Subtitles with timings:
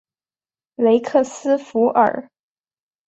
[0.77, 2.31] 雷克斯弗尔。